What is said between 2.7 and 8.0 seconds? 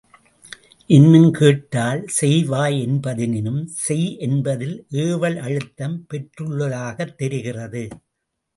என்பதனினும் செய் என்பதில், ஏவல் அழுத்தம் பெற்றுள்ளதாகத் தெரிகிறது.